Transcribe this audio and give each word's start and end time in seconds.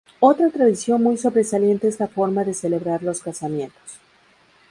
Otra 0.19 0.49
tradición 0.49 1.03
muy 1.03 1.15
sobresaliente 1.15 1.87
es 1.87 1.99
la 1.99 2.07
forma 2.07 2.43
de 2.43 2.55
celebrar 2.55 3.03
los 3.03 3.21
casamientos. 3.21 3.99